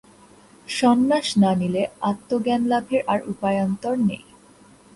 [0.67, 4.23] সন্ন্যাস না নিলে আত্মজ্ঞানলাভের আর উপায়ান্তর নেই।